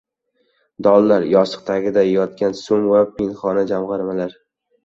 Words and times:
Dollar, 0.87 1.27
yostiq 1.33 1.61
tagida 1.67 2.05
yotgan 2.07 2.57
so‘m 2.63 2.89
va 2.95 3.05
pinhona 3.21 3.67
jamg‘armalar 3.75 4.39